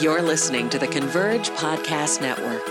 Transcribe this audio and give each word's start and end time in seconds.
You're 0.00 0.22
listening 0.22 0.70
to 0.70 0.78
the 0.78 0.86
Converge 0.86 1.50
Podcast 1.50 2.22
Network. 2.22 2.64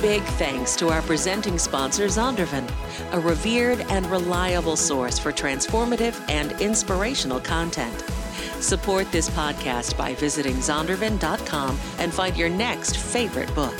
Big 0.00 0.22
thanks 0.38 0.74
to 0.76 0.88
our 0.88 1.02
presenting 1.02 1.58
sponsor, 1.58 2.06
Zondervan, 2.06 2.66
a 3.12 3.20
revered 3.20 3.80
and 3.90 4.06
reliable 4.06 4.76
source 4.76 5.18
for 5.18 5.32
transformative 5.32 6.18
and 6.30 6.58
inspirational 6.58 7.40
content. 7.40 8.00
Support 8.60 9.12
this 9.12 9.28
podcast 9.28 9.98
by 9.98 10.14
visiting 10.14 10.54
zondervan.com 10.54 11.78
and 11.98 12.14
find 12.14 12.38
your 12.38 12.48
next 12.48 12.96
favorite 12.96 13.54
book. 13.54 13.76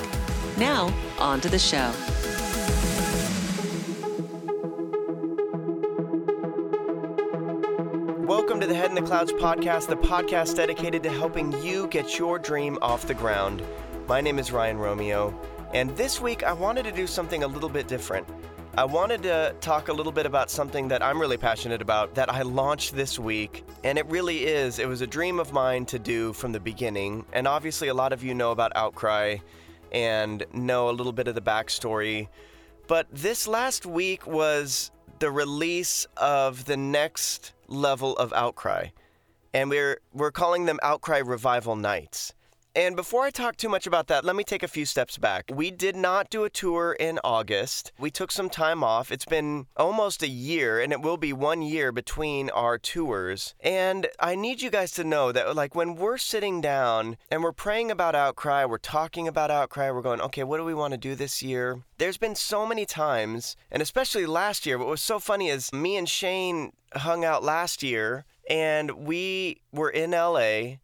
Now, 0.59 0.93
on 1.19 1.41
to 1.41 1.49
the 1.49 1.59
show. 1.59 1.95
Welcome 8.57 8.71
to 8.71 8.75
the 8.75 8.81
Head 8.81 8.89
in 8.89 8.95
the 8.95 9.03
Clouds 9.03 9.33
podcast, 9.35 9.87
the 9.87 9.99
podcast 9.99 10.57
dedicated 10.57 11.03
to 11.03 11.11
helping 11.11 11.53
you 11.63 11.89
get 11.89 12.19
your 12.19 12.39
dream 12.39 12.79
off 12.81 13.07
the 13.07 13.13
ground. 13.13 13.63
My 14.09 14.23
name 14.23 14.39
is 14.39 14.51
Ryan 14.51 14.79
Romeo, 14.79 15.39
and 15.75 15.95
this 15.95 16.23
week 16.23 16.43
I 16.43 16.55
wanted 16.55 16.85
to 16.85 16.91
do 16.91 17.07
something 17.07 17.43
a 17.43 17.47
little 17.47 17.69
bit 17.69 17.87
different. 17.87 18.27
I 18.79 18.87
wanted 18.87 19.23
to 19.25 19.55
talk 19.61 19.89
a 19.89 19.93
little 19.93 20.11
bit 20.11 20.25
about 20.25 20.51
something 20.51 20.89
that 20.89 21.03
I'm 21.03 21.21
really 21.21 21.37
passionate 21.37 21.83
about 21.83 22.15
that 22.15 22.33
I 22.33 22.41
launched 22.41 22.97
this 22.97 23.19
week. 23.19 23.63
And 23.85 23.99
it 23.99 24.07
really 24.07 24.47
is, 24.47 24.79
it 24.79 24.89
was 24.89 25.03
a 25.03 25.07
dream 25.07 25.39
of 25.39 25.53
mine 25.53 25.85
to 25.87 25.99
do 25.99 26.33
from 26.33 26.53
the 26.53 26.61
beginning. 26.61 27.27
And 27.35 27.47
obviously, 27.47 27.89
a 27.89 27.95
lot 27.95 28.15
of 28.15 28.25
you 28.25 28.33
know 28.33 28.53
about 28.53 28.73
Outcry 28.75 29.37
and 29.93 30.47
know 30.55 30.89
a 30.89 30.93
little 30.93 31.13
bit 31.13 31.29
of 31.29 31.35
the 31.35 31.43
backstory. 31.43 32.29
But 32.87 33.07
this 33.13 33.47
last 33.47 33.85
week 33.85 34.27
was 34.27 34.93
the 35.19 35.31
release 35.31 36.07
of 36.17 36.65
the 36.65 36.77
next 36.77 37.53
level 37.69 38.17
of 38.17 38.33
Outcry. 38.33 38.89
And 39.55 39.71
we're, 39.71 40.01
we're 40.13 40.33
calling 40.33 40.67
them 40.67 40.79
Outcry 40.83 41.19
Revival 41.19 41.77
Nights. 41.77 42.35
And 42.77 42.95
before 42.95 43.23
I 43.23 43.31
talk 43.31 43.57
too 43.57 43.71
much 43.71 43.87
about 43.87 44.09
that, 44.09 44.23
let 44.23 44.37
me 44.37 44.45
take 44.45 44.63
a 44.63 44.69
few 44.69 44.85
steps 44.85 45.17
back. 45.17 45.51
We 45.51 45.71
did 45.71 45.97
not 45.97 46.29
do 46.29 46.45
a 46.45 46.51
tour 46.51 46.93
in 47.01 47.19
August. 47.25 47.91
We 47.99 48.11
took 48.11 48.31
some 48.31 48.51
time 48.51 48.85
off. 48.85 49.11
It's 49.11 49.25
been 49.25 49.67
almost 49.79 50.23
a 50.23 50.29
year, 50.29 50.79
and 50.79 50.93
it 50.93 51.01
will 51.01 51.17
be 51.17 51.33
one 51.33 51.63
year 51.63 51.91
between 51.91 52.51
our 52.51 52.77
tours. 52.77 53.55
And 53.61 54.09
I 54.21 54.35
need 54.35 54.61
you 54.61 54.69
guys 54.69 54.91
to 54.93 55.05
know 55.05 55.33
that, 55.33 55.57
like, 55.57 55.75
when 55.75 55.95
we're 55.95 56.19
sitting 56.19 56.61
down 56.61 57.17
and 57.31 57.43
we're 57.43 57.53
praying 57.53 57.91
about 57.91 58.15
Outcry, 58.15 58.67
we're 58.67 58.77
talking 58.77 59.27
about 59.27 59.51
Outcry, 59.51 59.91
we're 59.91 60.03
going, 60.03 60.21
okay, 60.21 60.45
what 60.45 60.59
do 60.59 60.65
we 60.67 60.75
want 60.75 60.93
to 60.93 60.99
do 60.99 61.15
this 61.15 61.43
year? 61.43 61.81
There's 61.97 62.19
been 62.19 62.35
so 62.35 62.67
many 62.67 62.85
times, 62.85 63.57
and 63.71 63.81
especially 63.81 64.27
last 64.27 64.67
year, 64.67 64.77
what 64.77 64.89
was 64.89 65.01
so 65.01 65.19
funny 65.19 65.49
is 65.49 65.73
me 65.73 65.97
and 65.97 66.07
Shane 66.07 66.75
hung 66.95 67.25
out 67.25 67.43
last 67.43 67.83
year, 67.83 68.27
and 68.51 68.91
we 68.91 69.63
were 69.73 69.89
in 69.89 70.11
LA 70.11 70.77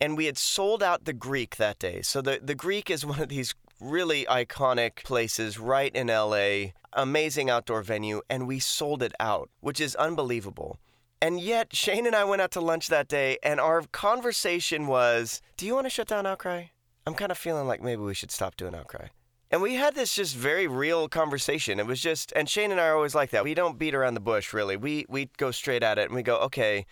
and 0.00 0.16
we 0.16 0.26
had 0.26 0.38
sold 0.38 0.82
out 0.82 1.04
the 1.04 1.12
Greek 1.12 1.56
that 1.56 1.78
day. 1.78 2.02
So 2.02 2.22
the, 2.22 2.40
the 2.42 2.54
Greek 2.54 2.90
is 2.90 3.04
one 3.12 3.20
of 3.20 3.28
these 3.28 3.54
really 3.80 4.24
iconic 4.26 5.04
places 5.04 5.58
right 5.58 5.94
in 5.94 6.08
LA, 6.08 6.72
amazing 6.92 7.50
outdoor 7.50 7.82
venue, 7.82 8.20
and 8.28 8.46
we 8.46 8.58
sold 8.58 9.02
it 9.02 9.14
out, 9.20 9.50
which 9.60 9.80
is 9.80 9.94
unbelievable. 9.96 10.78
And 11.22 11.40
yet, 11.40 11.74
Shane 11.74 12.06
and 12.06 12.16
I 12.16 12.24
went 12.24 12.40
out 12.40 12.50
to 12.52 12.60
lunch 12.60 12.88
that 12.88 13.08
day, 13.08 13.36
and 13.42 13.60
our 13.60 13.82
conversation 13.92 14.86
was 14.86 15.42
Do 15.56 15.66
you 15.66 15.74
want 15.74 15.86
to 15.86 15.90
shut 15.90 16.08
down 16.08 16.26
Outcry? 16.26 16.64
I'm 17.06 17.14
kind 17.14 17.30
of 17.30 17.38
feeling 17.38 17.66
like 17.66 17.82
maybe 17.82 18.02
we 18.02 18.14
should 18.14 18.30
stop 18.30 18.56
doing 18.56 18.74
Outcry. 18.74 19.08
And 19.50 19.60
we 19.60 19.74
had 19.74 19.94
this 19.94 20.14
just 20.14 20.36
very 20.36 20.66
real 20.68 21.08
conversation. 21.08 21.80
It 21.80 21.86
was 21.86 22.00
just, 22.00 22.32
and 22.36 22.48
Shane 22.48 22.70
and 22.70 22.80
I 22.80 22.86
are 22.86 22.94
always 22.94 23.16
like 23.16 23.30
that. 23.30 23.42
We 23.42 23.54
don't 23.54 23.78
beat 23.78 23.96
around 23.96 24.14
the 24.14 24.20
bush, 24.20 24.52
really. 24.52 24.76
We, 24.76 25.06
we 25.08 25.28
go 25.38 25.50
straight 25.50 25.82
at 25.82 25.98
it 25.98 26.06
and 26.06 26.14
we 26.14 26.22
go, 26.22 26.36
okay, 26.38 26.86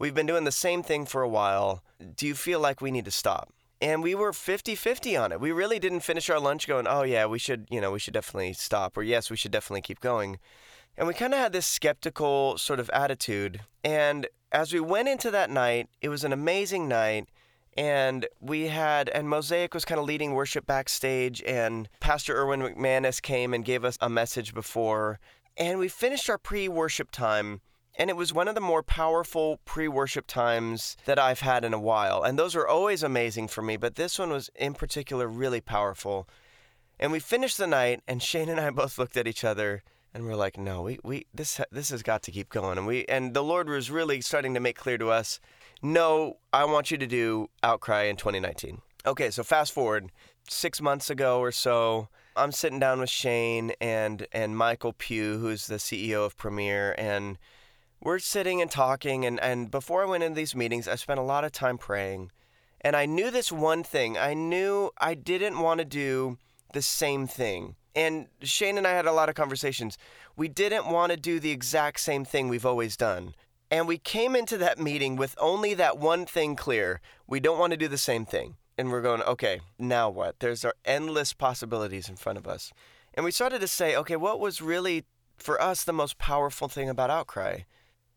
We've 0.00 0.14
been 0.14 0.24
doing 0.24 0.44
the 0.44 0.50
same 0.50 0.82
thing 0.82 1.04
for 1.04 1.20
a 1.20 1.28
while. 1.28 1.84
Do 2.16 2.26
you 2.26 2.34
feel 2.34 2.58
like 2.58 2.80
we 2.80 2.90
need 2.90 3.04
to 3.04 3.10
stop? 3.10 3.52
And 3.82 4.02
we 4.02 4.14
were 4.14 4.32
50 4.32 4.74
50 4.74 5.14
on 5.14 5.30
it. 5.30 5.42
We 5.42 5.52
really 5.52 5.78
didn't 5.78 6.00
finish 6.00 6.30
our 6.30 6.40
lunch 6.40 6.66
going, 6.66 6.86
oh, 6.86 7.02
yeah, 7.02 7.26
we 7.26 7.38
should, 7.38 7.66
you 7.70 7.82
know, 7.82 7.92
we 7.92 7.98
should 7.98 8.14
definitely 8.14 8.54
stop, 8.54 8.96
or 8.96 9.02
yes, 9.02 9.28
we 9.28 9.36
should 9.36 9.50
definitely 9.50 9.82
keep 9.82 10.00
going. 10.00 10.38
And 10.96 11.06
we 11.06 11.12
kind 11.12 11.34
of 11.34 11.40
had 11.40 11.52
this 11.52 11.66
skeptical 11.66 12.56
sort 12.56 12.80
of 12.80 12.88
attitude. 12.94 13.60
And 13.84 14.26
as 14.50 14.72
we 14.72 14.80
went 14.80 15.08
into 15.08 15.30
that 15.32 15.50
night, 15.50 15.90
it 16.00 16.08
was 16.08 16.24
an 16.24 16.32
amazing 16.32 16.88
night. 16.88 17.28
And 17.76 18.26
we 18.40 18.68
had, 18.68 19.10
and 19.10 19.28
Mosaic 19.28 19.74
was 19.74 19.84
kind 19.84 20.00
of 20.00 20.06
leading 20.06 20.32
worship 20.32 20.64
backstage, 20.64 21.42
and 21.42 21.90
Pastor 22.00 22.34
Erwin 22.34 22.62
McManus 22.62 23.20
came 23.20 23.52
and 23.52 23.66
gave 23.66 23.84
us 23.84 23.98
a 24.00 24.08
message 24.08 24.54
before. 24.54 25.20
And 25.58 25.78
we 25.78 25.88
finished 25.88 26.30
our 26.30 26.38
pre 26.38 26.68
worship 26.68 27.10
time 27.10 27.60
and 28.00 28.08
it 28.08 28.16
was 28.16 28.32
one 28.32 28.48
of 28.48 28.54
the 28.54 28.62
more 28.62 28.82
powerful 28.82 29.60
pre 29.66 29.86
worship 29.86 30.26
times 30.26 30.96
that 31.04 31.18
I've 31.18 31.40
had 31.40 31.66
in 31.66 31.74
a 31.74 31.78
while. 31.78 32.22
And 32.22 32.38
those 32.38 32.56
are 32.56 32.66
always 32.66 33.02
amazing 33.02 33.48
for 33.48 33.60
me, 33.60 33.76
but 33.76 33.96
this 33.96 34.18
one 34.18 34.30
was 34.30 34.48
in 34.54 34.72
particular 34.72 35.28
really 35.28 35.60
powerful. 35.60 36.26
And 36.98 37.12
we 37.12 37.18
finished 37.20 37.58
the 37.58 37.66
night, 37.66 38.00
and 38.08 38.22
Shane 38.22 38.48
and 38.48 38.58
I 38.58 38.70
both 38.82 38.98
looked 38.98 39.18
at 39.18 39.28
each 39.28 39.44
other 39.44 39.82
and 40.14 40.24
we're 40.24 40.34
like, 40.34 40.56
no, 40.56 40.80
we, 40.80 40.98
we 41.04 41.26
this 41.34 41.60
this 41.70 41.90
has 41.90 42.02
got 42.02 42.22
to 42.22 42.32
keep 42.32 42.48
going. 42.48 42.78
And 42.78 42.86
we 42.86 43.04
and 43.04 43.34
the 43.34 43.44
Lord 43.44 43.68
was 43.68 43.90
really 43.90 44.22
starting 44.22 44.54
to 44.54 44.60
make 44.60 44.78
clear 44.78 44.96
to 44.96 45.10
us, 45.10 45.38
no, 45.82 46.38
I 46.54 46.64
want 46.64 46.90
you 46.90 46.96
to 46.96 47.06
do 47.06 47.48
Outcry 47.62 48.04
in 48.04 48.16
2019. 48.16 48.80
Okay, 49.04 49.30
so 49.30 49.42
fast 49.42 49.72
forward 49.72 50.10
six 50.48 50.80
months 50.80 51.10
ago 51.10 51.38
or 51.38 51.52
so, 51.52 52.08
I'm 52.34 52.50
sitting 52.50 52.80
down 52.80 53.00
with 53.00 53.10
Shane 53.10 53.72
and 53.78 54.26
and 54.32 54.56
Michael 54.56 54.94
Pugh, 54.94 55.36
who's 55.36 55.66
the 55.66 55.76
CEO 55.76 56.24
of 56.24 56.38
Premier, 56.38 56.94
and 56.96 57.36
we're 58.02 58.18
sitting 58.18 58.62
and 58.62 58.70
talking 58.70 59.24
and, 59.24 59.38
and 59.40 59.70
before 59.70 60.02
I 60.02 60.06
went 60.06 60.24
into 60.24 60.36
these 60.36 60.54
meetings, 60.54 60.88
I 60.88 60.94
spent 60.94 61.20
a 61.20 61.24
lot 61.24 61.44
of 61.44 61.52
time 61.52 61.78
praying. 61.78 62.30
And 62.80 62.96
I 62.96 63.04
knew 63.04 63.30
this 63.30 63.52
one 63.52 63.82
thing. 63.82 64.16
I 64.16 64.32
knew 64.32 64.90
I 64.98 65.14
didn't 65.14 65.58
want 65.58 65.80
to 65.80 65.84
do 65.84 66.38
the 66.72 66.80
same 66.80 67.26
thing. 67.26 67.76
And 67.94 68.28
Shane 68.42 68.78
and 68.78 68.86
I 68.86 68.92
had 68.92 69.06
a 69.06 69.12
lot 69.12 69.28
of 69.28 69.34
conversations. 69.34 69.98
We 70.36 70.48
didn't 70.48 70.86
want 70.86 71.12
to 71.12 71.18
do 71.18 71.40
the 71.40 71.50
exact 71.50 72.00
same 72.00 72.24
thing 72.24 72.48
we've 72.48 72.64
always 72.64 72.96
done. 72.96 73.34
And 73.70 73.86
we 73.86 73.98
came 73.98 74.34
into 74.34 74.56
that 74.58 74.78
meeting 74.78 75.16
with 75.16 75.36
only 75.38 75.74
that 75.74 75.98
one 75.98 76.24
thing 76.24 76.56
clear. 76.56 77.00
We 77.26 77.38
don't 77.38 77.58
want 77.58 77.72
to 77.72 77.76
do 77.76 77.88
the 77.88 77.98
same 77.98 78.24
thing. 78.24 78.56
And 78.78 78.90
we're 78.90 79.02
going, 79.02 79.22
okay, 79.22 79.60
now 79.78 80.08
what? 80.08 80.40
There's 80.40 80.64
our 80.64 80.74
endless 80.84 81.32
possibilities 81.34 82.08
in 82.08 82.16
front 82.16 82.38
of 82.38 82.48
us. 82.48 82.72
And 83.12 83.24
we 83.24 83.30
started 83.30 83.60
to 83.60 83.68
say, 83.68 83.94
okay, 83.94 84.16
what 84.16 84.40
was 84.40 84.62
really 84.62 85.04
for 85.36 85.60
us 85.60 85.84
the 85.84 85.92
most 85.92 86.16
powerful 86.16 86.68
thing 86.68 86.88
about 86.88 87.10
Outcry? 87.10 87.60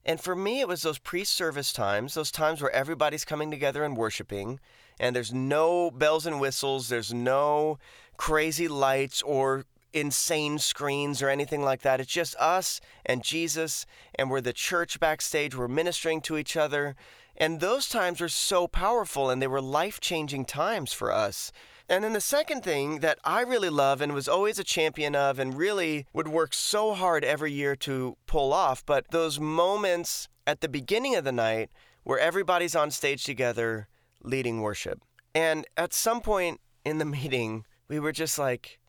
And 0.05 0.19
for 0.19 0.35
me, 0.35 0.59
it 0.59 0.67
was 0.67 0.81
those 0.81 0.97
pre 0.97 1.23
service 1.23 1.71
times, 1.71 2.13
those 2.13 2.31
times 2.31 2.61
where 2.61 2.71
everybody's 2.71 3.25
coming 3.25 3.49
together 3.49 3.83
and 3.83 3.95
worshiping, 3.95 4.59
and 4.99 5.15
there's 5.15 5.33
no 5.33 5.89
bells 5.91 6.25
and 6.25 6.39
whistles, 6.39 6.89
there's 6.89 7.13
no 7.13 7.79
crazy 8.17 8.67
lights 8.67 9.21
or 9.21 9.65
insane 9.93 10.57
screens 10.59 11.21
or 11.21 11.29
anything 11.29 11.61
like 11.61 11.81
that. 11.81 12.01
It's 12.01 12.11
just 12.11 12.35
us 12.37 12.81
and 13.05 13.23
Jesus, 13.23 13.85
and 14.15 14.29
we're 14.29 14.41
the 14.41 14.53
church 14.53 14.99
backstage, 14.99 15.55
we're 15.55 15.67
ministering 15.67 16.19
to 16.21 16.37
each 16.37 16.57
other. 16.57 16.95
And 17.37 17.59
those 17.59 17.87
times 17.87 18.21
were 18.21 18.29
so 18.29 18.67
powerful, 18.67 19.29
and 19.29 19.41
they 19.41 19.47
were 19.47 19.61
life 19.61 19.99
changing 19.99 20.45
times 20.45 20.93
for 20.93 21.11
us. 21.11 21.51
And 21.89 22.03
then 22.03 22.13
the 22.13 22.21
second 22.21 22.63
thing 22.63 22.99
that 22.99 23.19
I 23.25 23.41
really 23.41 23.69
love 23.69 24.01
and 24.01 24.13
was 24.13 24.27
always 24.27 24.57
a 24.57 24.63
champion 24.63 25.15
of 25.15 25.37
and 25.37 25.55
really 25.55 26.05
would 26.13 26.27
work 26.27 26.53
so 26.53 26.93
hard 26.93 27.23
every 27.25 27.51
year 27.51 27.75
to 27.77 28.17
pull 28.25 28.53
off, 28.53 28.85
but 28.85 29.09
those 29.11 29.39
moments 29.39 30.29
at 30.47 30.61
the 30.61 30.69
beginning 30.69 31.15
of 31.15 31.23
the 31.23 31.31
night 31.31 31.69
where 32.03 32.19
everybody's 32.19 32.75
on 32.75 32.91
stage 32.91 33.23
together 33.23 33.87
leading 34.23 34.61
worship. 34.61 35.01
And 35.35 35.65
at 35.77 35.93
some 35.93 36.21
point 36.21 36.61
in 36.85 36.97
the 36.97 37.05
meeting, 37.17 37.65
we 37.87 37.99
were 37.99 38.11
just 38.11 38.39
like, 38.39 38.79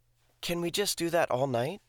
can 0.40 0.60
we 0.60 0.70
just 0.70 0.98
do 0.98 1.10
that 1.10 1.30
all 1.30 1.46
night? 1.46 1.80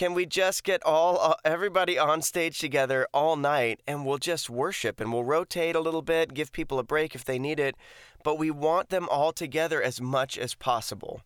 Can 0.00 0.14
we 0.14 0.24
just 0.24 0.64
get 0.64 0.82
all 0.82 1.20
uh, 1.20 1.34
everybody 1.44 1.98
on 1.98 2.22
stage 2.22 2.58
together 2.58 3.06
all 3.12 3.36
night 3.36 3.82
and 3.86 4.06
we'll 4.06 4.16
just 4.16 4.48
worship 4.48 4.98
and 4.98 5.12
we'll 5.12 5.24
rotate 5.24 5.76
a 5.76 5.80
little 5.80 6.00
bit, 6.00 6.32
give 6.32 6.52
people 6.52 6.78
a 6.78 6.82
break 6.82 7.14
if 7.14 7.22
they 7.22 7.38
need 7.38 7.60
it, 7.60 7.76
but 8.24 8.38
we 8.38 8.50
want 8.50 8.88
them 8.88 9.06
all 9.10 9.30
together 9.30 9.82
as 9.82 10.00
much 10.00 10.38
as 10.38 10.54
possible. 10.54 11.20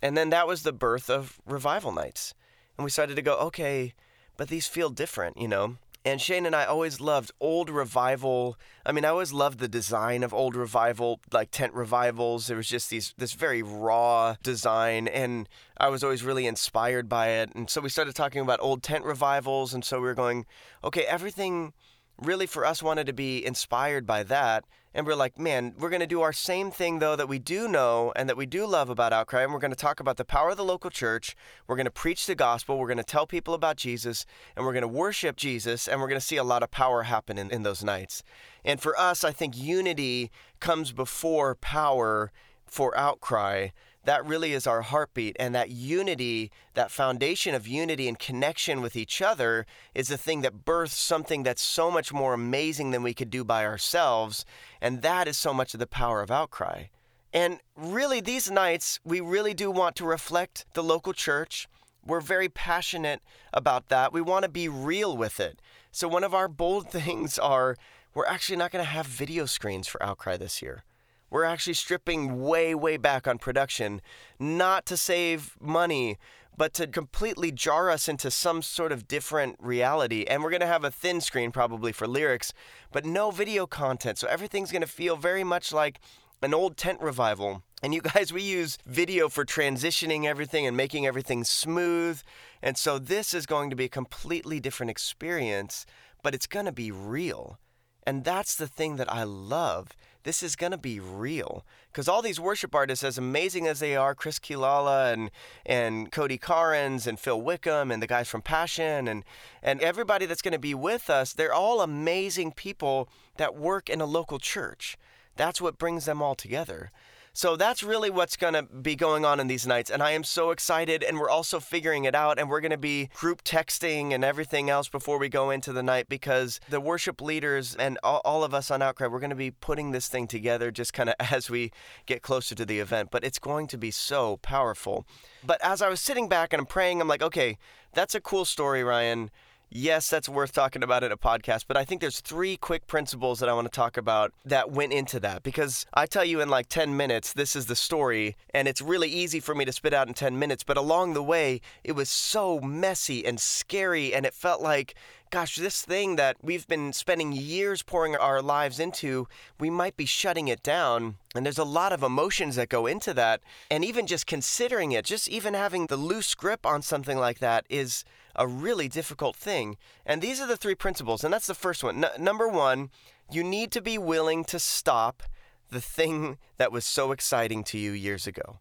And 0.00 0.16
then 0.16 0.30
that 0.30 0.46
was 0.46 0.62
the 0.62 0.72
birth 0.72 1.10
of 1.10 1.40
revival 1.46 1.90
nights. 1.90 2.32
And 2.78 2.84
we 2.84 2.90
started 2.90 3.16
to 3.16 3.22
go, 3.22 3.34
okay, 3.38 3.92
but 4.36 4.46
these 4.46 4.68
feel 4.68 4.90
different, 4.90 5.36
you 5.36 5.48
know? 5.48 5.78
And 6.04 6.20
Shane 6.20 6.46
and 6.46 6.56
I 6.56 6.64
always 6.64 7.00
loved 7.00 7.30
old 7.40 7.70
revival. 7.70 8.58
I 8.84 8.90
mean, 8.90 9.04
I 9.04 9.08
always 9.08 9.32
loved 9.32 9.60
the 9.60 9.68
design 9.68 10.24
of 10.24 10.34
old 10.34 10.56
revival, 10.56 11.20
like 11.32 11.52
tent 11.52 11.74
revivals. 11.74 12.48
There 12.48 12.56
was 12.56 12.68
just 12.68 12.90
these 12.90 13.14
this 13.18 13.34
very 13.34 13.62
raw 13.62 14.34
design, 14.42 15.06
and 15.06 15.48
I 15.78 15.88
was 15.90 16.02
always 16.02 16.24
really 16.24 16.46
inspired 16.46 17.08
by 17.08 17.28
it. 17.28 17.54
And 17.54 17.70
so 17.70 17.80
we 17.80 17.88
started 17.88 18.16
talking 18.16 18.40
about 18.40 18.58
old 18.60 18.82
tent 18.82 19.04
revivals, 19.04 19.72
and 19.72 19.84
so 19.84 19.98
we 19.98 20.06
were 20.06 20.14
going, 20.14 20.44
okay, 20.82 21.02
everything 21.02 21.72
really 22.20 22.46
for 22.46 22.64
us 22.64 22.82
wanted 22.82 23.06
to 23.06 23.12
be 23.12 23.44
inspired 23.44 24.06
by 24.06 24.22
that. 24.24 24.64
And 24.94 25.06
we're 25.06 25.14
like, 25.14 25.38
man, 25.38 25.72
we're 25.78 25.88
going 25.88 26.00
to 26.00 26.06
do 26.06 26.20
our 26.20 26.34
same 26.34 26.70
thing, 26.70 26.98
though, 26.98 27.16
that 27.16 27.28
we 27.28 27.38
do 27.38 27.66
know 27.66 28.12
and 28.14 28.28
that 28.28 28.36
we 28.36 28.44
do 28.44 28.66
love 28.66 28.90
about 28.90 29.12
Outcry. 29.12 29.42
And 29.42 29.52
we're 29.52 29.58
going 29.58 29.72
to 29.72 29.76
talk 29.76 30.00
about 30.00 30.18
the 30.18 30.24
power 30.24 30.50
of 30.50 30.58
the 30.58 30.64
local 30.64 30.90
church. 30.90 31.34
We're 31.66 31.76
going 31.76 31.86
to 31.86 31.90
preach 31.90 32.26
the 32.26 32.34
gospel. 32.34 32.78
We're 32.78 32.88
going 32.88 32.98
to 32.98 33.02
tell 33.02 33.26
people 33.26 33.54
about 33.54 33.78
Jesus. 33.78 34.26
And 34.54 34.66
we're 34.66 34.74
going 34.74 34.82
to 34.82 34.88
worship 34.88 35.36
Jesus. 35.36 35.88
And 35.88 35.98
we're 35.98 36.08
going 36.08 36.20
to 36.20 36.26
see 36.26 36.36
a 36.36 36.44
lot 36.44 36.62
of 36.62 36.70
power 36.70 37.04
happen 37.04 37.38
in, 37.38 37.50
in 37.50 37.62
those 37.62 37.82
nights. 37.82 38.22
And 38.64 38.80
for 38.80 38.98
us, 38.98 39.24
I 39.24 39.32
think 39.32 39.56
unity 39.56 40.30
comes 40.60 40.92
before 40.92 41.54
power 41.54 42.30
for 42.66 42.96
Outcry 42.96 43.68
that 44.04 44.24
really 44.26 44.52
is 44.52 44.66
our 44.66 44.82
heartbeat. 44.82 45.36
And 45.38 45.54
that 45.54 45.70
unity, 45.70 46.50
that 46.74 46.90
foundation 46.90 47.54
of 47.54 47.68
unity 47.68 48.08
and 48.08 48.18
connection 48.18 48.80
with 48.80 48.96
each 48.96 49.22
other, 49.22 49.66
is 49.94 50.08
the 50.08 50.18
thing 50.18 50.42
that 50.42 50.64
births 50.64 50.96
something 50.96 51.42
that's 51.42 51.62
so 51.62 51.90
much 51.90 52.12
more 52.12 52.34
amazing 52.34 52.90
than 52.90 53.02
we 53.02 53.14
could 53.14 53.30
do 53.30 53.44
by 53.44 53.64
ourselves. 53.64 54.44
And 54.80 55.02
that 55.02 55.28
is 55.28 55.36
so 55.36 55.54
much 55.54 55.74
of 55.74 55.80
the 55.80 55.86
power 55.86 56.20
of 56.20 56.30
outcry. 56.30 56.84
And 57.32 57.60
really, 57.76 58.20
these 58.20 58.50
nights, 58.50 59.00
we 59.04 59.20
really 59.20 59.54
do 59.54 59.70
want 59.70 59.96
to 59.96 60.04
reflect 60.04 60.66
the 60.74 60.82
local 60.82 61.12
church. 61.12 61.66
We're 62.04 62.20
very 62.20 62.48
passionate 62.48 63.22
about 63.54 63.88
that. 63.88 64.12
We 64.12 64.20
want 64.20 64.42
to 64.42 64.50
be 64.50 64.68
real 64.68 65.16
with 65.16 65.40
it. 65.40 65.62
So, 65.92 66.08
one 66.08 66.24
of 66.24 66.34
our 66.34 66.48
bold 66.48 66.90
things 66.90 67.38
are 67.38 67.76
we're 68.14 68.26
actually 68.26 68.56
not 68.56 68.70
going 68.70 68.84
to 68.84 68.90
have 68.90 69.06
video 69.06 69.46
screens 69.46 69.88
for 69.88 70.02
Outcry 70.02 70.36
this 70.36 70.60
year. 70.60 70.84
We're 71.32 71.44
actually 71.44 71.74
stripping 71.74 72.42
way, 72.42 72.74
way 72.74 72.98
back 72.98 73.26
on 73.26 73.38
production, 73.38 74.02
not 74.38 74.84
to 74.84 74.98
save 74.98 75.56
money, 75.58 76.18
but 76.54 76.74
to 76.74 76.86
completely 76.86 77.50
jar 77.50 77.88
us 77.88 78.06
into 78.06 78.30
some 78.30 78.60
sort 78.60 78.92
of 78.92 79.08
different 79.08 79.56
reality. 79.58 80.26
And 80.28 80.42
we're 80.42 80.50
going 80.50 80.60
to 80.60 80.66
have 80.66 80.84
a 80.84 80.90
thin 80.90 81.22
screen 81.22 81.50
probably 81.50 81.90
for 81.90 82.06
lyrics, 82.06 82.52
but 82.92 83.06
no 83.06 83.30
video 83.30 83.66
content. 83.66 84.18
So 84.18 84.28
everything's 84.28 84.70
going 84.70 84.82
to 84.82 84.86
feel 84.86 85.16
very 85.16 85.42
much 85.42 85.72
like 85.72 86.00
an 86.42 86.52
old 86.52 86.76
tent 86.76 87.00
revival. 87.00 87.62
And 87.82 87.94
you 87.94 88.02
guys, 88.02 88.30
we 88.30 88.42
use 88.42 88.76
video 88.84 89.30
for 89.30 89.46
transitioning 89.46 90.26
everything 90.26 90.66
and 90.66 90.76
making 90.76 91.06
everything 91.06 91.44
smooth. 91.44 92.20
And 92.60 92.76
so 92.76 92.98
this 92.98 93.32
is 93.32 93.46
going 93.46 93.70
to 93.70 93.76
be 93.76 93.84
a 93.84 93.88
completely 93.88 94.60
different 94.60 94.90
experience, 94.90 95.86
but 96.22 96.34
it's 96.34 96.46
going 96.46 96.66
to 96.66 96.72
be 96.72 96.90
real. 96.90 97.58
And 98.06 98.22
that's 98.22 98.54
the 98.54 98.68
thing 98.68 98.96
that 98.96 99.10
I 99.10 99.22
love 99.22 99.96
this 100.24 100.42
is 100.42 100.56
going 100.56 100.72
to 100.72 100.78
be 100.78 101.00
real. 101.00 101.64
Because 101.90 102.08
all 102.08 102.22
these 102.22 102.40
worship 102.40 102.74
artists, 102.74 103.04
as 103.04 103.18
amazing 103.18 103.66
as 103.66 103.80
they 103.80 103.96
are, 103.96 104.14
Chris 104.14 104.38
Quilala 104.38 105.12
and, 105.12 105.30
and 105.66 106.10
Cody 106.10 106.38
Carnes 106.38 107.06
and 107.06 107.18
Phil 107.18 107.40
Wickham 107.40 107.90
and 107.90 108.02
the 108.02 108.06
guys 108.06 108.28
from 108.28 108.42
Passion 108.42 109.08
and, 109.08 109.24
and 109.62 109.80
everybody 109.80 110.26
that's 110.26 110.42
going 110.42 110.52
to 110.52 110.58
be 110.58 110.74
with 110.74 111.10
us, 111.10 111.32
they're 111.32 111.52
all 111.52 111.80
amazing 111.80 112.52
people 112.52 113.08
that 113.36 113.54
work 113.54 113.90
in 113.90 114.00
a 114.00 114.06
local 114.06 114.38
church. 114.38 114.96
That's 115.36 115.60
what 115.60 115.78
brings 115.78 116.04
them 116.04 116.22
all 116.22 116.34
together. 116.34 116.90
So 117.34 117.56
that's 117.56 117.82
really 117.82 118.10
what's 118.10 118.36
going 118.36 118.52
to 118.52 118.62
be 118.62 118.94
going 118.94 119.24
on 119.24 119.40
in 119.40 119.46
these 119.46 119.66
nights. 119.66 119.90
And 119.90 120.02
I 120.02 120.10
am 120.10 120.22
so 120.22 120.50
excited. 120.50 121.02
And 121.02 121.18
we're 121.18 121.30
also 121.30 121.60
figuring 121.60 122.04
it 122.04 122.14
out. 122.14 122.38
And 122.38 122.50
we're 122.50 122.60
going 122.60 122.72
to 122.72 122.78
be 122.78 123.08
group 123.14 123.42
texting 123.42 124.12
and 124.12 124.22
everything 124.22 124.68
else 124.68 124.88
before 124.88 125.18
we 125.18 125.30
go 125.30 125.50
into 125.50 125.72
the 125.72 125.82
night 125.82 126.08
because 126.08 126.60
the 126.68 126.80
worship 126.80 127.22
leaders 127.22 127.74
and 127.74 127.98
all, 128.02 128.42
of 128.44 128.52
us 128.52 128.70
on 128.70 128.82
Outcry, 128.82 129.06
we're 129.06 129.20
going 129.20 129.30
to 129.30 129.36
be 129.36 129.50
putting 129.50 129.92
this 129.92 130.08
thing 130.08 130.26
together 130.26 130.70
just 130.70 130.92
kind 130.92 131.08
of 131.08 131.14
as 131.32 131.48
we 131.48 131.70
get 132.06 132.22
closer 132.22 132.54
to 132.54 132.66
the 132.66 132.80
event. 132.80 133.10
But 133.10 133.24
it's 133.24 133.38
going 133.38 133.66
to 133.68 133.78
be 133.78 133.90
so 133.90 134.38
powerful. 134.38 135.06
But 135.44 135.64
as 135.64 135.80
I 135.80 135.88
was 135.88 136.00
sitting 136.00 136.28
back 136.28 136.52
and 136.52 136.60
I'm 136.60 136.66
praying, 136.66 137.00
I'm 137.00 137.08
like, 137.08 137.22
okay, 137.22 137.56
that's 137.94 138.14
a 138.14 138.20
cool 138.20 138.44
story, 138.44 138.84
Ryan 138.84 139.30
yes, 139.74 140.08
that's 140.08 140.28
worth 140.28 140.52
talking 140.52 140.82
about 140.82 141.02
in 141.02 141.10
a 141.10 141.16
podcast, 141.16 141.64
but 141.66 141.76
I 141.76 141.84
think 141.84 142.00
there's 142.00 142.20
three 142.20 142.56
quick 142.56 142.86
principles 142.86 143.40
that 143.40 143.48
I 143.48 143.54
want 143.54 143.66
to 143.66 143.74
talk 143.74 143.96
about 143.96 144.32
that 144.44 144.70
went 144.70 144.92
into 144.92 145.18
that 145.20 145.42
because 145.42 145.86
I 145.94 146.06
tell 146.06 146.24
you 146.24 146.40
in 146.40 146.48
like 146.48 146.68
10 146.68 146.96
minutes, 146.96 147.32
this 147.32 147.56
is 147.56 147.66
the 147.66 147.76
story, 147.76 148.36
and 148.52 148.68
it's 148.68 148.82
really 148.82 149.08
easy 149.08 149.40
for 149.40 149.54
me 149.54 149.64
to 149.64 149.72
spit 149.72 149.94
out 149.94 150.08
in 150.08 150.14
10 150.14 150.38
minutes, 150.38 150.62
but 150.62 150.76
along 150.76 151.14
the 151.14 151.22
way, 151.22 151.60
it 151.82 151.92
was 151.92 152.08
so 152.08 152.60
messy 152.60 153.24
and 153.24 153.40
scary, 153.40 154.14
and 154.14 154.26
it 154.26 154.34
felt 154.34 154.60
like 154.60 154.94
gosh, 155.32 155.56
this 155.56 155.80
thing 155.80 156.16
that 156.16 156.36
we've 156.42 156.68
been 156.68 156.92
spending 156.92 157.32
years 157.32 157.82
pouring 157.82 158.14
our 158.14 158.42
lives 158.42 158.78
into, 158.78 159.26
we 159.58 159.70
might 159.70 159.96
be 159.96 160.04
shutting 160.04 160.46
it 160.46 160.62
down. 160.62 161.16
And 161.34 161.46
there's 161.46 161.56
a 161.56 161.64
lot 161.64 161.90
of 161.90 162.02
emotions 162.02 162.56
that 162.56 162.68
go 162.68 162.86
into 162.86 163.14
that. 163.14 163.40
And 163.70 163.82
even 163.82 164.06
just 164.06 164.26
considering 164.26 164.92
it, 164.92 165.06
just 165.06 165.30
even 165.30 165.54
having 165.54 165.86
the 165.86 165.96
loose 165.96 166.34
grip 166.34 166.66
on 166.66 166.82
something 166.82 167.16
like 167.16 167.38
that 167.38 167.64
is 167.70 168.04
a 168.34 168.46
really 168.46 168.88
difficult 168.88 169.36
thing. 169.36 169.76
And 170.06 170.20
these 170.20 170.40
are 170.40 170.46
the 170.46 170.56
three 170.56 170.74
principles. 170.74 171.24
And 171.24 171.32
that's 171.32 171.46
the 171.46 171.54
first 171.54 171.84
one. 171.84 172.04
N- 172.04 172.22
number 172.22 172.48
one, 172.48 172.90
you 173.30 173.42
need 173.44 173.70
to 173.72 173.80
be 173.80 173.98
willing 173.98 174.44
to 174.44 174.58
stop 174.58 175.22
the 175.70 175.80
thing 175.80 176.38
that 176.56 176.72
was 176.72 176.84
so 176.84 177.12
exciting 177.12 177.64
to 177.64 177.78
you 177.78 177.92
years 177.92 178.26
ago. 178.26 178.58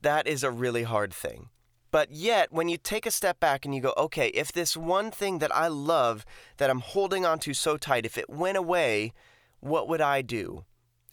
That 0.00 0.26
is 0.26 0.42
a 0.42 0.50
really 0.50 0.84
hard 0.84 1.12
thing. 1.12 1.50
But 1.90 2.10
yet, 2.10 2.50
when 2.50 2.70
you 2.70 2.78
take 2.78 3.04
a 3.04 3.10
step 3.10 3.38
back 3.38 3.66
and 3.66 3.74
you 3.74 3.82
go, 3.82 3.92
okay, 3.98 4.28
if 4.28 4.50
this 4.50 4.76
one 4.76 5.10
thing 5.10 5.38
that 5.40 5.54
I 5.54 5.68
love 5.68 6.24
that 6.56 6.70
I'm 6.70 6.80
holding 6.80 7.26
on 7.26 7.38
to 7.40 7.52
so 7.52 7.76
tight, 7.76 8.06
if 8.06 8.16
it 8.16 8.30
went 8.30 8.56
away, 8.56 9.12
what 9.60 9.88
would 9.88 10.00
I 10.00 10.22
do? 10.22 10.64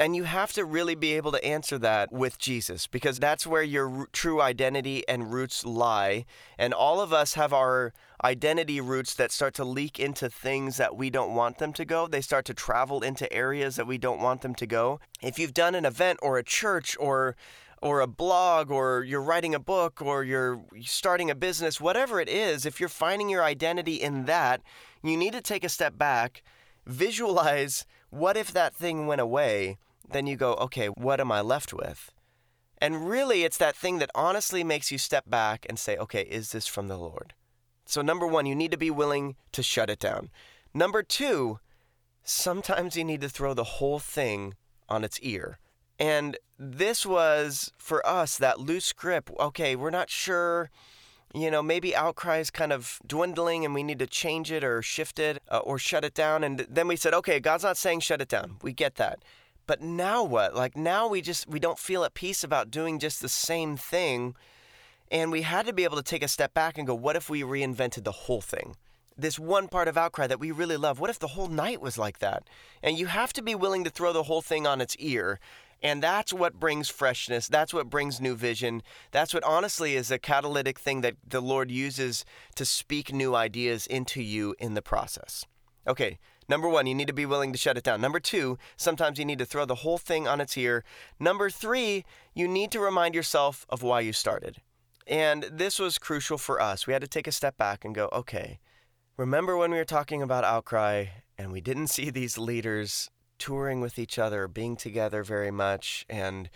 And 0.02 0.16
you 0.16 0.24
have 0.24 0.54
to 0.54 0.64
really 0.64 0.96
be 0.96 1.18
able 1.18 1.34
to 1.34 1.44
answer 1.44 1.78
that 1.80 2.10
with 2.10 2.38
Jesus 2.38 2.88
because 2.88 3.20
that's 3.20 3.46
where 3.46 3.62
your 3.62 4.08
true 4.14 4.42
identity 4.42 5.06
and 5.10 5.34
roots 5.34 5.66
lie. 5.66 6.26
And 6.58 6.74
all 6.74 7.02
of 7.02 7.12
us 7.12 7.34
have 7.34 7.52
our 7.52 7.94
identity 8.24 8.80
roots 8.80 9.14
that 9.16 9.30
start 9.30 9.54
to 9.56 9.66
leak 9.66 10.00
into 10.00 10.30
things 10.30 10.78
that 10.78 10.96
we 10.96 11.10
don't 11.10 11.36
want 11.36 11.58
them 11.58 11.74
to 11.74 11.84
go. 11.84 12.08
They 12.08 12.22
start 12.22 12.46
to 12.46 12.54
travel 12.54 13.02
into 13.02 13.32
areas 13.34 13.76
that 13.76 13.88
we 13.88 13.98
don't 13.98 14.22
want 14.22 14.42
them 14.42 14.56
to 14.56 14.66
go. 14.66 15.02
If 15.22 15.38
you've 15.38 15.54
done 15.54 15.76
an 15.76 15.84
event 15.84 16.20
or 16.22 16.38
a 16.38 16.44
church 16.44 16.96
or 16.98 17.36
or 17.82 18.00
a 18.00 18.08
blog 18.08 18.72
or 18.72 19.04
you're 19.04 19.22
writing 19.22 19.56
a 19.56 19.60
book 19.60 20.02
or 20.02 20.24
you're 20.24 20.62
starting 20.82 21.30
a 21.30 21.36
business, 21.36 21.80
whatever 21.80 22.22
it 22.22 22.30
is, 22.30 22.66
if 22.66 22.80
you're 22.80 22.90
finding 22.90 23.30
your 23.30 23.44
identity 23.44 23.96
in 23.96 24.26
that, 24.26 24.62
you 25.04 25.18
need 25.18 25.34
to 25.34 25.42
take 25.42 25.64
a 25.64 25.70
step 25.70 25.98
back, 25.98 26.42
visualize 26.86 27.86
what 28.10 28.36
if 28.36 28.52
that 28.52 28.76
thing 28.76 29.08
went 29.08 29.22
away, 29.22 29.78
then 30.12 30.28
you 30.28 30.36
go, 30.36 30.54
okay, 30.56 30.88
what 30.88 31.20
am 31.20 31.32
I 31.32 31.42
left 31.42 31.74
with? 31.74 32.12
And 32.82 33.10
really, 33.10 33.44
it's 33.44 33.58
that 33.58 33.76
thing 33.76 34.00
that 34.00 34.12
honestly 34.16 34.64
makes 34.64 34.92
you 34.92 34.98
step 34.98 35.30
back 35.30 35.66
and 35.68 35.78
say, 35.78 35.98
okay, 35.98 36.22
is 36.22 36.52
this 36.52 36.68
from 36.68 36.88
the 36.88 36.98
Lord? 36.98 37.34
So, 37.86 38.02
number 38.02 38.26
one, 38.26 38.46
you 38.46 38.56
need 38.56 38.72
to 38.72 38.78
be 38.78 38.92
willing 38.92 39.36
to 39.52 39.64
shut 39.64 39.90
it 39.90 40.00
down. 40.00 40.30
Number 40.74 41.04
two, 41.04 41.60
sometimes 42.24 42.96
you 42.96 43.04
need 43.04 43.22
to 43.22 43.30
throw 43.30 43.54
the 43.54 43.64
whole 43.64 44.00
thing 44.00 44.54
on 44.88 45.04
its 45.04 45.20
ear. 45.22 45.60
And 45.98 46.38
this 46.58 47.06
was 47.06 47.74
for 47.78 48.06
us 48.08 48.38
that 48.38 48.60
loose 48.60 48.94
grip. 48.94 49.30
Okay, 49.40 49.76
we're 49.76 49.90
not 49.90 50.10
sure. 50.10 50.70
You 51.34 51.52
know, 51.52 51.62
maybe 51.62 51.96
outcry 51.96 52.38
is 52.38 52.50
kind 52.50 52.72
of 52.72 53.00
dwindling 53.06 53.66
and 53.66 53.74
we 53.74 53.84
need 53.84 54.00
to 54.00 54.08
change 54.08 54.52
it 54.52 54.64
or 54.64 54.82
shift 54.82 55.20
it 55.20 55.42
uh, 55.52 55.60
or 55.60 55.78
shut 55.78 56.06
it 56.06 56.14
down. 56.14 56.44
And 56.44 56.66
then 56.70 56.88
we 56.88 56.96
said, 56.96 57.14
okay, 57.14 57.40
God's 57.40 57.64
not 57.64 57.78
saying 57.78 58.00
shut 58.00 58.22
it 58.22 58.30
down. 58.30 58.58
We 58.62 58.72
get 58.72 58.96
that. 58.96 59.24
But 59.70 59.84
now 59.84 60.24
what? 60.24 60.56
Like 60.56 60.76
now 60.76 61.08
we 61.08 61.22
just 61.22 61.48
we 61.48 61.60
don't 61.60 61.78
feel 61.78 62.04
at 62.04 62.16
peace 62.16 62.44
about 62.44 62.72
doing 62.72 62.98
just 62.98 63.22
the 63.22 63.30
same 63.30 63.78
thing. 63.78 64.34
And 65.12 65.32
we 65.32 65.44
had 65.44 65.68
to 65.68 65.74
be 65.74 65.84
able 65.84 65.98
to 65.98 66.02
take 66.02 66.24
a 66.24 66.28
step 66.28 66.56
back 66.56 66.80
and 66.80 66.88
go, 66.88 66.96
what 66.96 67.16
if 67.16 67.30
we 67.30 67.44
reinvented 67.44 68.04
the 68.04 68.12
whole 68.12 68.42
thing? 68.42 68.76
This 69.16 69.38
one 69.38 69.68
part 69.68 69.88
of 69.88 69.96
Outcry 69.96 70.26
that 70.26 70.40
we 70.40 70.50
really 70.50 70.76
love. 70.76 71.00
What 71.00 71.12
if 71.12 71.20
the 71.20 71.28
whole 71.28 71.50
night 71.50 71.82
was 71.82 72.00
like 72.00 72.18
that? 72.18 72.48
And 72.82 72.98
you 72.98 73.06
have 73.06 73.32
to 73.34 73.44
be 73.44 73.54
willing 73.54 73.84
to 73.84 73.92
throw 73.92 74.12
the 74.12 74.24
whole 74.24 74.42
thing 74.42 74.66
on 74.66 74.82
its 74.82 74.96
ear 74.98 75.40
and 75.84 76.02
that's 76.02 76.34
what 76.34 76.60
brings 76.60 76.90
freshness. 76.90 77.48
That's 77.48 77.74
what 77.74 77.92
brings 77.92 78.20
new 78.20 78.36
vision. 78.36 78.82
That's 79.12 79.36
what 79.36 79.44
honestly 79.44 79.96
is 79.96 80.10
a 80.10 80.18
catalytic 80.18 80.80
thing 80.80 81.02
that 81.02 81.16
the 81.26 81.42
Lord 81.42 81.70
uses 81.70 82.26
to 82.56 82.66
speak 82.66 83.14
new 83.14 83.36
ideas 83.36 83.86
into 83.86 84.22
you 84.22 84.56
in 84.60 84.74
the 84.74 84.82
process. 84.82 85.46
Okay, 85.88 86.18
number 86.50 86.68
one, 86.68 86.88
you 86.88 86.96
need 86.96 87.08
to 87.08 87.14
be 87.14 87.26
willing 87.26 87.52
to 87.54 87.58
shut 87.58 87.78
it 87.78 87.84
down. 87.84 88.02
Number 88.02 88.20
two, 88.20 88.58
sometimes 88.76 89.20
you 89.20 89.26
need 89.26 89.40
to 89.40 89.46
throw 89.46 89.66
the 89.66 89.76
whole 89.76 89.98
thing 89.98 90.28
on 90.28 90.42
its 90.42 90.58
ear. 90.58 90.84
Number 91.20 91.50
three, 91.50 92.04
you 92.34 92.48
need 92.48 92.72
to 92.72 92.80
remind 92.80 93.16
yourself 93.16 93.66
of 93.70 93.84
why 93.84 94.02
you 94.02 94.12
started. 94.12 94.58
And 95.08 95.44
this 95.52 95.80
was 95.80 95.98
crucial 95.98 96.38
for 96.38 96.62
us. 96.62 96.86
We 96.86 96.94
had 96.94 97.02
to 97.02 97.08
take 97.08 97.28
a 97.28 97.32
step 97.32 97.58
back 97.58 97.86
and 97.86 97.96
go, 97.96 98.10
okay, 98.12 98.60
remember 99.18 99.56
when 99.58 99.72
we 99.72 99.78
were 99.78 99.86
talking 99.86 100.22
about 100.22 100.44
outcry 100.44 101.06
and 101.38 101.52
we 101.52 101.62
didn't 101.62 101.88
see 101.96 102.10
these 102.10 102.38
leaders 102.38 103.10
touring 103.38 103.82
with 103.82 103.98
each 103.98 104.20
other, 104.20 104.48
being 104.48 104.76
together 104.76 105.24
very 105.24 105.50
much. 105.50 106.06
And 106.10 106.50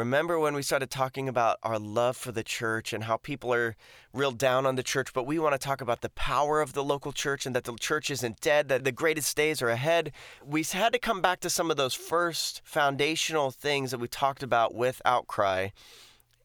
remember 0.00 0.38
when 0.38 0.54
we 0.54 0.62
started 0.62 0.90
talking 0.90 1.28
about 1.28 1.58
our 1.62 1.78
love 1.78 2.16
for 2.16 2.32
the 2.32 2.42
church 2.42 2.94
and 2.94 3.04
how 3.04 3.18
people 3.18 3.52
are 3.52 3.76
real 4.14 4.32
down 4.32 4.64
on 4.64 4.76
the 4.76 4.82
church, 4.82 5.12
but 5.12 5.26
we 5.26 5.38
want 5.38 5.52
to 5.52 5.58
talk 5.58 5.82
about 5.82 6.00
the 6.00 6.08
power 6.08 6.62
of 6.62 6.72
the 6.72 6.82
local 6.82 7.12
church 7.12 7.44
and 7.44 7.54
that 7.54 7.64
the 7.64 7.74
church 7.74 8.10
isn't 8.10 8.40
dead, 8.40 8.68
that 8.68 8.84
the 8.84 8.92
greatest 8.92 9.36
days 9.36 9.60
are 9.60 9.68
ahead. 9.68 10.10
We 10.42 10.62
had 10.62 10.94
to 10.94 10.98
come 10.98 11.20
back 11.20 11.40
to 11.40 11.50
some 11.50 11.70
of 11.70 11.76
those 11.76 11.92
first 11.92 12.62
foundational 12.64 13.50
things 13.50 13.90
that 13.90 14.00
we 14.00 14.08
talked 14.08 14.42
about 14.42 14.74
with 14.74 15.02
Outcry. 15.04 15.68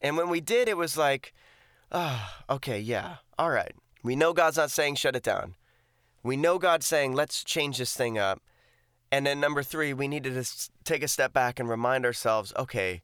And 0.02 0.18
when 0.18 0.28
we 0.28 0.42
did, 0.42 0.68
it 0.68 0.76
was 0.76 0.98
like, 0.98 1.32
oh, 1.90 2.28
okay, 2.50 2.78
yeah, 2.78 3.16
all 3.38 3.50
right. 3.50 3.72
We 4.02 4.16
know 4.16 4.34
God's 4.34 4.58
not 4.58 4.70
saying 4.70 4.96
shut 4.96 5.16
it 5.16 5.22
down. 5.22 5.54
We 6.22 6.36
know 6.36 6.58
God's 6.58 6.86
saying, 6.86 7.14
let's 7.14 7.42
change 7.42 7.78
this 7.78 7.96
thing 7.96 8.18
up. 8.18 8.42
And 9.10 9.24
then 9.24 9.40
number 9.40 9.62
three, 9.62 9.94
we 9.94 10.08
needed 10.08 10.34
to 10.34 10.70
take 10.84 11.02
a 11.02 11.08
step 11.08 11.32
back 11.32 11.58
and 11.58 11.70
remind 11.70 12.04
ourselves 12.04 12.52
okay, 12.58 13.00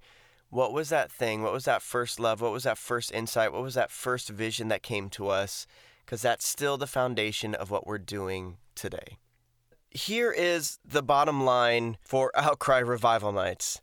what 0.52 0.74
was 0.74 0.90
that 0.90 1.10
thing? 1.10 1.42
What 1.42 1.54
was 1.54 1.64
that 1.64 1.80
first 1.80 2.20
love? 2.20 2.42
What 2.42 2.52
was 2.52 2.64
that 2.64 2.76
first 2.76 3.10
insight? 3.10 3.54
What 3.54 3.62
was 3.62 3.72
that 3.72 3.90
first 3.90 4.28
vision 4.28 4.68
that 4.68 4.82
came 4.82 5.08
to 5.10 5.28
us? 5.28 5.66
Because 6.04 6.20
that's 6.20 6.46
still 6.46 6.76
the 6.76 6.86
foundation 6.86 7.54
of 7.54 7.70
what 7.70 7.86
we're 7.86 7.96
doing 7.96 8.58
today. 8.74 9.16
Here 9.88 10.30
is 10.30 10.78
the 10.84 11.02
bottom 11.02 11.42
line 11.42 11.96
for 12.02 12.30
Outcry 12.36 12.80
Revival 12.80 13.32
Nights. 13.32 13.80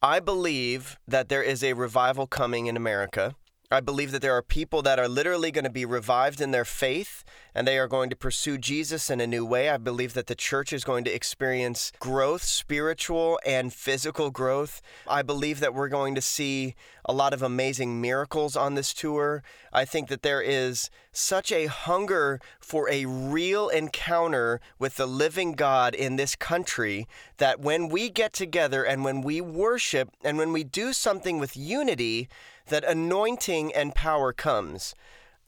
I 0.00 0.20
believe 0.20 0.96
that 1.08 1.28
there 1.28 1.42
is 1.42 1.64
a 1.64 1.72
revival 1.72 2.28
coming 2.28 2.66
in 2.66 2.76
America. 2.76 3.34
I 3.72 3.80
believe 3.80 4.12
that 4.12 4.20
there 4.20 4.36
are 4.36 4.42
people 4.42 4.82
that 4.82 4.98
are 4.98 5.08
literally 5.08 5.50
going 5.50 5.64
to 5.64 5.70
be 5.70 5.84
revived 5.84 6.40
in 6.40 6.50
their 6.50 6.64
faith 6.64 7.24
and 7.54 7.66
they 7.66 7.78
are 7.78 7.88
going 7.88 8.10
to 8.10 8.16
pursue 8.16 8.58
Jesus 8.58 9.10
in 9.10 9.20
a 9.20 9.26
new 9.26 9.44
way. 9.44 9.70
I 9.70 9.76
believe 9.76 10.14
that 10.14 10.26
the 10.26 10.34
church 10.34 10.72
is 10.72 10.84
going 10.84 11.04
to 11.04 11.14
experience 11.14 11.92
growth, 11.98 12.42
spiritual 12.42 13.38
and 13.44 13.72
physical 13.72 14.30
growth. 14.30 14.82
I 15.06 15.22
believe 15.22 15.60
that 15.60 15.74
we're 15.74 15.88
going 15.88 16.14
to 16.14 16.20
see 16.20 16.74
a 17.04 17.12
lot 17.12 17.32
of 17.32 17.42
amazing 17.42 18.00
miracles 18.00 18.56
on 18.56 18.74
this 18.74 18.94
tour. 18.94 19.42
I 19.72 19.84
think 19.84 20.08
that 20.08 20.22
there 20.22 20.42
is 20.42 20.90
such 21.12 21.50
a 21.52 21.66
hunger 21.66 22.40
for 22.60 22.88
a 22.90 23.06
real 23.06 23.68
encounter 23.68 24.60
with 24.78 24.96
the 24.96 25.06
living 25.06 25.52
God 25.52 25.94
in 25.94 26.16
this 26.16 26.36
country 26.36 27.06
that 27.38 27.60
when 27.60 27.88
we 27.88 28.08
get 28.08 28.32
together 28.32 28.84
and 28.84 29.04
when 29.04 29.20
we 29.22 29.40
worship 29.40 30.10
and 30.22 30.38
when 30.38 30.52
we 30.52 30.64
do 30.64 30.92
something 30.92 31.38
with 31.38 31.56
unity, 31.56 32.28
that 32.68 32.84
anointing 32.84 33.72
and 33.74 33.94
power 33.94 34.32
comes. 34.32 34.94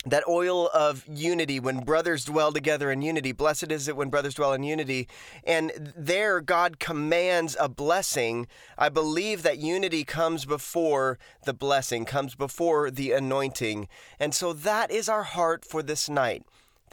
That 0.07 0.25
oil 0.29 0.69
of 0.75 1.07
unity, 1.09 1.59
when 1.59 1.79
brothers 1.79 2.27
dwell 2.27 2.53
together 2.53 2.91
in 2.93 3.01
unity, 3.01 3.33
blessed 3.33 3.73
is 3.73 3.89
it 3.89 3.97
when 3.97 4.11
brothers 4.11 4.35
dwell 4.35 4.53
in 4.53 4.63
unity. 4.63 5.09
And 5.45 5.93
there, 5.97 6.43
God 6.43 6.79
commands 6.79 7.57
a 7.59 7.71
blessing. 7.71 8.47
I 8.77 8.91
believe 8.91 9.43
that 9.45 9.59
unity 9.59 10.05
comes 10.05 10.45
before 10.45 11.19
the 11.45 11.55
blessing, 11.55 12.05
comes 12.05 12.35
before 12.35 12.91
the 12.91 13.13
anointing. 13.13 13.89
And 14.21 14.35
so 14.35 14.53
that 14.53 14.91
is 14.91 15.09
our 15.09 15.23
heart 15.23 15.65
for 15.65 15.83
this 15.83 16.11
night 16.11 16.45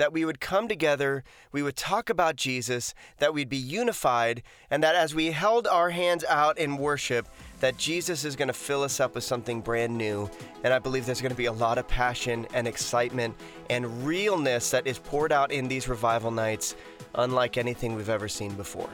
that 0.01 0.12
we 0.12 0.25
would 0.25 0.40
come 0.40 0.68
together, 0.68 1.24
we 1.51 1.62
would 1.62 1.75
talk 1.75 2.10
about 2.10 2.36
Jesus, 2.36 2.96
that 3.20 3.36
we'd 3.36 3.50
be 3.50 3.56
unified, 3.56 4.42
and 4.72 4.82
that 4.82 4.96
as 4.96 5.13
we 5.13 5.30
held 5.30 5.68
our 5.68 5.92
hands 5.92 6.24
out 6.28 6.58
in 6.58 6.78
worship, 6.78 7.28
that 7.62 7.77
Jesus 7.77 8.25
is 8.25 8.36
going 8.36 8.48
to 8.50 8.53
fill 8.53 8.84
us 8.84 9.00
up 9.00 9.15
with 9.15 9.24
something 9.24 9.62
brand 9.62 9.98
new. 9.98 10.30
And 10.63 10.74
I 10.74 10.80
believe 10.80 11.06
there's 11.06 11.22
going 11.22 11.32
to 11.32 11.38
be 11.38 11.46
a 11.46 11.51
lot 11.51 11.77
of 11.77 11.88
passion 11.88 12.48
and 12.53 12.68
excitement 12.68 13.36
and 13.70 14.06
realness 14.06 14.72
that 14.72 14.86
is 14.86 15.00
poured 15.00 15.32
out 15.32 15.51
in 15.51 15.68
these 15.68 15.88
revival 15.88 16.32
nights, 16.32 16.75
unlike 17.15 17.58
anything 17.58 17.96
we've 17.96 18.10
ever 18.10 18.27
seen 18.27 18.53
before. 18.56 18.89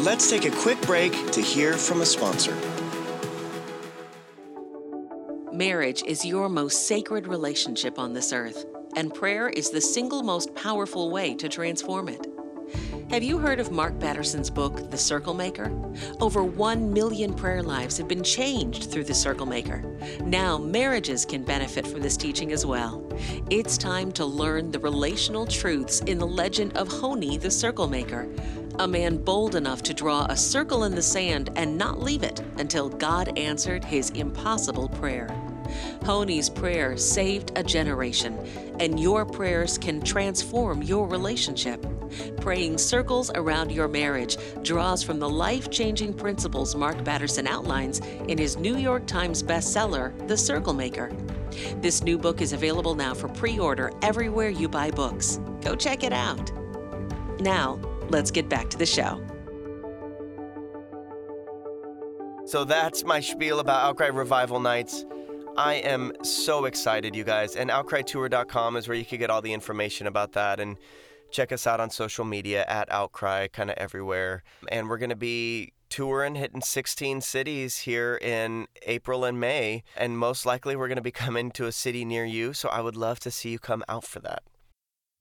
Let's 0.00 0.28
take 0.28 0.44
a 0.44 0.50
quick 0.50 0.80
break 0.82 1.12
to 1.30 1.40
hear 1.40 1.74
from 1.74 2.02
a 2.02 2.06
sponsor. 2.06 2.56
Marriage 5.52 6.02
is 6.02 6.24
your 6.24 6.48
most 6.48 6.88
sacred 6.88 7.28
relationship 7.28 7.96
on 7.96 8.12
this 8.12 8.32
earth, 8.32 8.66
and 8.96 9.14
prayer 9.14 9.48
is 9.48 9.70
the 9.70 9.80
single 9.80 10.24
most 10.24 10.52
powerful 10.56 11.12
way 11.12 11.32
to 11.36 11.48
transform 11.48 12.08
it. 12.08 12.33
Have 13.14 13.22
you 13.22 13.38
heard 13.38 13.60
of 13.60 13.70
Mark 13.70 13.96
Batterson's 14.00 14.50
book, 14.50 14.90
The 14.90 14.98
Circle 14.98 15.34
Maker? 15.34 15.70
Over 16.20 16.42
1 16.42 16.92
million 16.92 17.32
prayer 17.32 17.62
lives 17.62 17.96
have 17.96 18.08
been 18.08 18.24
changed 18.24 18.90
through 18.90 19.04
The 19.04 19.14
Circle 19.14 19.46
Maker. 19.46 19.84
Now, 20.24 20.58
marriages 20.58 21.24
can 21.24 21.44
benefit 21.44 21.86
from 21.86 22.00
this 22.00 22.16
teaching 22.16 22.50
as 22.50 22.66
well. 22.66 23.08
It's 23.50 23.78
time 23.78 24.10
to 24.14 24.24
learn 24.24 24.72
the 24.72 24.80
relational 24.80 25.46
truths 25.46 26.00
in 26.00 26.18
the 26.18 26.26
legend 26.26 26.76
of 26.76 26.88
Honi, 26.88 27.36
the 27.38 27.52
Circle 27.52 27.86
Maker, 27.86 28.28
a 28.80 28.88
man 28.88 29.18
bold 29.18 29.54
enough 29.54 29.80
to 29.84 29.94
draw 29.94 30.26
a 30.28 30.36
circle 30.36 30.82
in 30.82 30.96
the 30.96 31.00
sand 31.00 31.50
and 31.54 31.78
not 31.78 32.02
leave 32.02 32.24
it 32.24 32.42
until 32.58 32.88
God 32.88 33.38
answered 33.38 33.84
his 33.84 34.10
impossible 34.10 34.88
prayer. 34.88 35.28
Honi's 36.04 36.50
prayer 36.50 36.96
saved 36.96 37.52
a 37.54 37.62
generation, 37.62 38.36
and 38.80 38.98
your 38.98 39.24
prayers 39.24 39.78
can 39.78 40.00
transform 40.00 40.82
your 40.82 41.06
relationship. 41.06 41.86
Praying 42.40 42.78
circles 42.78 43.30
around 43.34 43.72
your 43.72 43.88
marriage 43.88 44.36
draws 44.62 45.02
from 45.02 45.18
the 45.18 45.28
life 45.28 45.70
changing 45.70 46.14
principles 46.14 46.74
Mark 46.74 47.02
Batterson 47.04 47.46
outlines 47.46 48.00
in 48.28 48.38
his 48.38 48.56
New 48.56 48.76
York 48.76 49.06
Times 49.06 49.42
bestseller, 49.42 50.12
The 50.28 50.36
Circle 50.36 50.74
Maker. 50.74 51.12
This 51.80 52.02
new 52.02 52.18
book 52.18 52.40
is 52.40 52.52
available 52.52 52.94
now 52.94 53.14
for 53.14 53.28
pre 53.28 53.58
order 53.58 53.92
everywhere 54.02 54.50
you 54.50 54.68
buy 54.68 54.90
books. 54.90 55.40
Go 55.60 55.74
check 55.74 56.02
it 56.02 56.12
out. 56.12 56.50
Now, 57.40 57.80
let's 58.08 58.30
get 58.30 58.48
back 58.48 58.70
to 58.70 58.78
the 58.78 58.86
show. 58.86 59.20
So 62.46 62.64
that's 62.64 63.04
my 63.04 63.20
spiel 63.20 63.58
about 63.60 63.84
Outcry 63.84 64.08
Revival 64.08 64.60
Nights. 64.60 65.06
I 65.56 65.74
am 65.74 66.12
so 66.22 66.64
excited, 66.66 67.14
you 67.14 67.24
guys. 67.24 67.56
And 67.56 67.70
OutcryTour.com 67.70 68.76
is 68.76 68.88
where 68.88 68.96
you 68.96 69.04
can 69.04 69.18
get 69.18 69.30
all 69.30 69.40
the 69.40 69.52
information 69.52 70.06
about 70.06 70.32
that. 70.32 70.60
And 70.60 70.76
check 71.34 71.52
us 71.52 71.66
out 71.66 71.80
on 71.80 71.90
social 71.90 72.24
media 72.24 72.64
at 72.68 72.90
Outcry, 72.90 73.48
kind 73.48 73.68
of 73.70 73.76
everywhere. 73.76 74.44
And 74.70 74.88
we're 74.88 74.98
going 74.98 75.10
to 75.10 75.16
be 75.16 75.72
touring, 75.90 76.36
hitting 76.36 76.60
16 76.60 77.20
cities 77.20 77.78
here 77.78 78.18
in 78.22 78.66
April 78.86 79.24
and 79.24 79.38
May. 79.40 79.82
And 79.96 80.16
most 80.16 80.46
likely, 80.46 80.76
we're 80.76 80.88
going 80.88 80.96
to 80.96 81.02
be 81.02 81.10
coming 81.26 81.50
to 81.52 81.66
a 81.66 81.72
city 81.72 82.04
near 82.04 82.24
you. 82.24 82.52
So 82.52 82.68
I 82.68 82.80
would 82.80 82.96
love 82.96 83.18
to 83.20 83.30
see 83.30 83.50
you 83.50 83.58
come 83.58 83.82
out 83.88 84.04
for 84.04 84.20
that. 84.20 84.42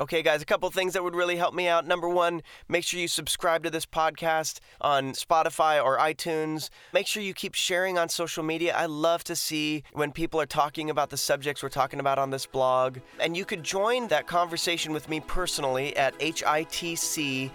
Okay, 0.00 0.22
guys, 0.22 0.40
a 0.40 0.44
couple 0.44 0.70
things 0.70 0.92
that 0.92 1.02
would 1.02 1.16
really 1.16 1.34
help 1.34 1.54
me 1.54 1.66
out. 1.66 1.84
Number 1.84 2.08
one, 2.08 2.42
make 2.68 2.84
sure 2.84 3.00
you 3.00 3.08
subscribe 3.08 3.64
to 3.64 3.70
this 3.70 3.84
podcast 3.84 4.60
on 4.80 5.12
Spotify 5.12 5.82
or 5.82 5.98
iTunes. 5.98 6.70
Make 6.92 7.08
sure 7.08 7.20
you 7.20 7.34
keep 7.34 7.54
sharing 7.54 7.98
on 7.98 8.08
social 8.08 8.44
media. 8.44 8.76
I 8.76 8.86
love 8.86 9.24
to 9.24 9.34
see 9.34 9.82
when 9.94 10.12
people 10.12 10.40
are 10.40 10.46
talking 10.46 10.88
about 10.88 11.10
the 11.10 11.16
subjects 11.16 11.64
we're 11.64 11.68
talking 11.68 11.98
about 11.98 12.16
on 12.16 12.30
this 12.30 12.46
blog. 12.46 12.98
And 13.18 13.36
you 13.36 13.44
could 13.44 13.64
join 13.64 14.06
that 14.06 14.28
conversation 14.28 14.92
with 14.92 15.08
me 15.08 15.18
personally 15.18 15.96
at 15.96 16.16
hitc 16.20 17.50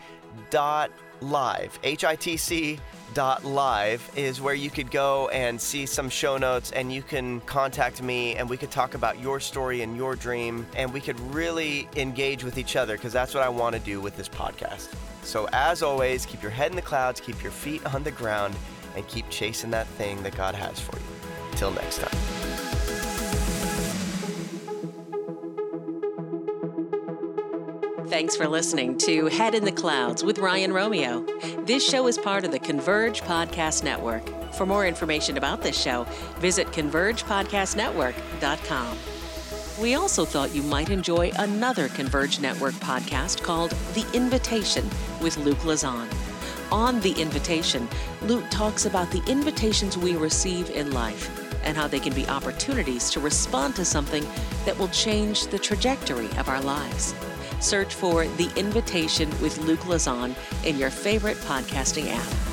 dot 0.49 0.91
live. 1.21 1.79
HITC 1.81 2.79
dot 3.13 3.45
live 3.45 4.09
is 4.15 4.41
where 4.41 4.55
you 4.55 4.69
could 4.69 4.89
go 4.89 5.27
and 5.29 5.59
see 5.59 5.85
some 5.85 6.09
show 6.09 6.37
notes 6.37 6.71
and 6.71 6.91
you 6.91 7.03
can 7.03 7.39
contact 7.41 8.01
me 8.01 8.35
and 8.35 8.49
we 8.49 8.57
could 8.57 8.71
talk 8.71 8.95
about 8.95 9.19
your 9.19 9.39
story 9.39 9.81
and 9.81 9.95
your 9.95 10.15
dream 10.15 10.65
and 10.75 10.91
we 10.91 10.99
could 10.99 11.19
really 11.33 11.87
engage 11.95 12.43
with 12.43 12.57
each 12.57 12.75
other 12.75 12.95
because 12.95 13.13
that's 13.13 13.33
what 13.33 13.43
I 13.43 13.49
want 13.49 13.75
to 13.75 13.81
do 13.81 14.01
with 14.01 14.17
this 14.17 14.29
podcast. 14.29 14.93
So 15.23 15.47
as 15.53 15.83
always, 15.83 16.25
keep 16.25 16.41
your 16.41 16.51
head 16.51 16.71
in 16.71 16.75
the 16.75 16.81
clouds, 16.81 17.19
keep 17.19 17.41
your 17.43 17.51
feet 17.51 17.85
on 17.93 18.03
the 18.03 18.11
ground 18.11 18.55
and 18.95 19.07
keep 19.07 19.29
chasing 19.29 19.71
that 19.71 19.87
thing 19.87 20.21
that 20.23 20.35
God 20.35 20.55
has 20.55 20.79
for 20.79 20.95
you. 20.97 21.03
Till 21.55 21.71
next 21.71 21.99
time. 21.99 22.32
Thanks 28.13 28.35
for 28.35 28.47
listening 28.47 28.99
to 28.99 29.25
Head 29.25 29.55
in 29.55 29.65
the 29.65 29.71
Clouds 29.71 30.23
with 30.23 30.37
Ryan 30.37 30.71
Romeo. 30.71 31.25
This 31.65 31.83
show 31.83 32.05
is 32.05 32.15
part 32.15 32.45
of 32.45 32.51
the 32.51 32.59
Converge 32.59 33.21
Podcast 33.21 33.83
Network. 33.83 34.53
For 34.53 34.67
more 34.67 34.85
information 34.85 35.35
about 35.35 35.63
this 35.63 35.75
show, 35.75 36.03
visit 36.37 36.67
convergepodcastnetwork.com. 36.67 38.97
We 39.81 39.95
also 39.95 40.25
thought 40.25 40.53
you 40.53 40.61
might 40.61 40.91
enjoy 40.91 41.31
another 41.39 41.89
Converge 41.89 42.39
Network 42.39 42.75
podcast 42.75 43.41
called 43.41 43.71
The 43.95 44.05
Invitation 44.13 44.87
with 45.19 45.35
Luke 45.37 45.65
Lezon. 45.65 46.07
On 46.71 46.99
The 46.99 47.19
Invitation, 47.19 47.87
Luke 48.21 48.45
talks 48.51 48.85
about 48.85 49.09
the 49.09 49.23
invitations 49.25 49.97
we 49.97 50.15
receive 50.15 50.69
in 50.69 50.91
life 50.91 51.31
and 51.63 51.75
how 51.75 51.87
they 51.87 51.99
can 51.99 52.13
be 52.13 52.27
opportunities 52.27 53.09
to 53.09 53.19
respond 53.19 53.75
to 53.77 53.83
something 53.83 54.23
that 54.65 54.77
will 54.77 54.89
change 54.89 55.47
the 55.47 55.57
trajectory 55.57 56.29
of 56.37 56.47
our 56.47 56.61
lives. 56.61 57.15
Search 57.63 57.95
for 57.95 58.27
The 58.27 58.51
Invitation 58.57 59.29
with 59.41 59.57
Luke 59.59 59.85
Lezon 59.85 60.35
in 60.65 60.77
your 60.77 60.89
favorite 60.89 61.37
podcasting 61.37 62.07
app. 62.09 62.52